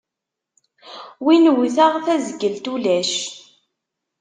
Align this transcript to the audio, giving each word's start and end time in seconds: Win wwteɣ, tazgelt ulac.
Win 1.25 1.45
wwteɣ, 1.55 1.93
tazgelt 2.05 2.65
ulac. 2.73 3.13